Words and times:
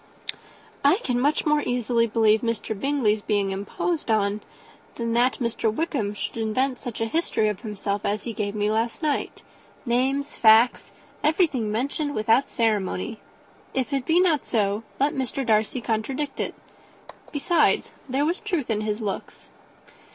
"I 0.83 0.95
can 1.03 1.19
much 1.19 1.45
more 1.45 1.61
easily 1.61 2.07
believe 2.07 2.41
Mr. 2.41 2.73
Bingley's 2.79 3.21
being 3.21 3.51
imposed 3.51 4.09
on 4.09 4.41
than 4.95 5.13
that 5.13 5.35
Mr. 5.39 5.71
Wickham 5.71 6.15
should 6.15 6.37
invent 6.37 6.79
such 6.79 7.01
a 7.01 7.05
history 7.05 7.47
of 7.49 7.59
himself 7.61 8.03
as 8.03 8.23
he 8.23 8.33
gave 8.33 8.55
me 8.55 8.71
last 8.71 9.03
night; 9.03 9.43
names, 9.85 10.35
facts, 10.35 10.89
everything 11.23 11.71
mentioned 11.71 12.15
without 12.15 12.49
ceremony. 12.49 13.19
If 13.75 13.93
it 13.93 14.07
be 14.07 14.19
not 14.19 14.43
so, 14.43 14.81
let 14.99 15.13
Mr. 15.13 15.45
Darcy 15.45 15.81
contradict 15.81 16.39
it. 16.39 16.55
Besides, 17.31 17.91
there 18.09 18.25
was 18.25 18.39
truth 18.39 18.71
in 18.71 18.81
his 18.81 19.01
looks." 19.01 19.49